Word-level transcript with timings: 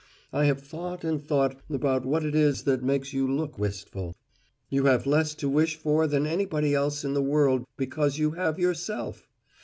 I 0.33 0.45
have 0.45 0.61
thought 0.63 1.03
and 1.03 1.21
thought 1.23 1.59
about 1.69 2.07
what 2.07 2.25
it 2.25 2.33
is 2.33 2.63
that 2.63 2.81
makes 2.81 3.13
you 3.13 3.27
look 3.31 3.59
wistful. 3.59 4.15
You 4.67 4.85
have 4.85 5.05
less 5.05 5.35
to 5.35 5.47
wish 5.47 5.75
for 5.75 6.07
than 6.07 6.25
anybody 6.25 6.73
else 6.73 7.05
in 7.05 7.13
the 7.13 7.21
world 7.21 7.67
because 7.77 8.17
you 8.17 8.31
have 8.31 8.57
Yourself. 8.57 9.27